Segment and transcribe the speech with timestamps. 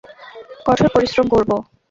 [0.65, 1.49] কঠোর পরিশ্রম করব।